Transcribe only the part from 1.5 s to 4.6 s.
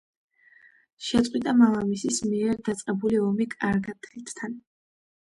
მამამისის მიერ დაწყებული ომი კართაგენთან.